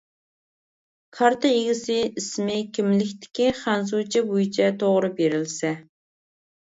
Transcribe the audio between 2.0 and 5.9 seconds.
ئىسمى كىملىكتىكى خەنزۇچە بويىچە توغرا بېرىلسە.